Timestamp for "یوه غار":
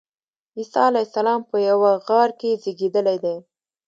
1.69-2.29